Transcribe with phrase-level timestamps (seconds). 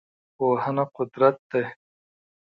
[0.37, 1.63] پوهنه قدرت دی.